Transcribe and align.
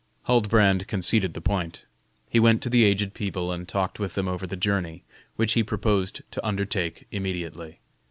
Huldbrand 0.23 0.87
conceded 0.87 1.35
the 1.35 1.41
point; 1.41 1.85
he 2.27 2.39
went 2.39 2.63
to 2.63 2.71
the 2.71 2.83
aged 2.83 3.13
people 3.13 3.51
and 3.51 3.67
talked 3.67 3.99
with 3.99 4.15
them 4.15 4.27
over 4.27 4.47
the 4.47 4.55
journey, 4.57 5.03
which 5.35 5.53
he 5.53 5.61
proposed 5.61 6.23
to 6.31 6.43
undertake 6.43 7.05
immediately. 7.11 7.81